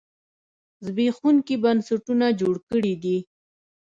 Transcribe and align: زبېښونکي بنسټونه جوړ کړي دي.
زبېښونکي 0.85 1.55
بنسټونه 1.63 2.25
جوړ 2.39 2.55
کړي 2.69 2.93
دي. 3.03 3.17